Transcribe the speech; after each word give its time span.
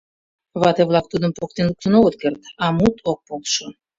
—Вате-влак 0.61 1.05
тудым 1.11 1.31
поктен 1.37 1.65
луктын 1.69 1.93
огыт 1.99 2.15
керт, 2.21 2.41
а 2.63 2.65
мут 2.77 2.95
ок 3.11 3.19
полшо. 3.27 3.65